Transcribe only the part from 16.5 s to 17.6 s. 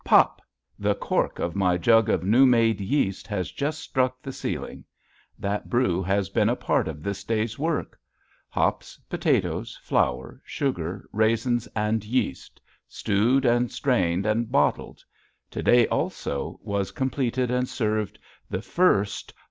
was completed